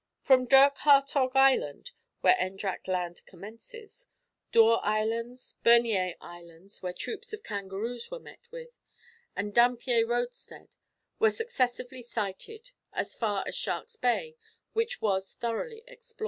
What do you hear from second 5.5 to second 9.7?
Bernier Islands (where troops of kangaroos were met with), and